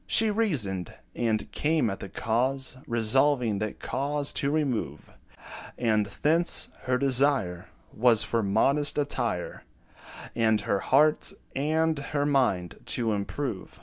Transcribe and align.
She 0.07 0.31
reasoned, 0.31 0.95
and 1.13 1.51
came 1.51 1.87
at 1.91 1.99
the 1.99 2.09
cause, 2.09 2.75
Resolving 2.87 3.59
that 3.59 3.79
cause 3.79 4.33
to 4.33 4.49
remove; 4.49 5.11
And 5.77 6.07
thence, 6.07 6.69
her 6.85 6.97
desire 6.97 7.67
Was 7.93 8.23
for 8.23 8.41
modest 8.41 8.97
attire, 8.97 9.61
And 10.35 10.61
her 10.61 10.79
heart 10.79 11.33
and 11.55 11.99
her 11.99 12.25
mind 12.25 12.79
to 12.87 13.13
improve. 13.13 13.79